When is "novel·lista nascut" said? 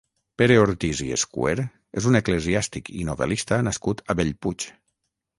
3.09-4.01